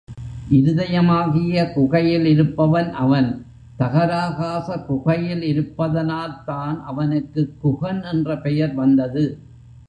[0.51, 3.45] இருதயமாகிய குகையில் இருப்பவன் அவன்,
[3.79, 9.25] தகராகாச குகையில் இருப்பதனால்தான் அவனுக்குக் குகன் என்ற பெயர் வந்தது.